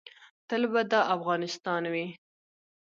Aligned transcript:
تل 0.47 0.63
به 0.71 0.81
دا 0.91 1.01
افغانستان 1.15 1.83
وي 1.93 2.07